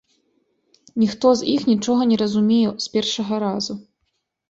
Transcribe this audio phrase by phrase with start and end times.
[1.01, 3.73] Ніхто з іх нічога не разумее з першага разу.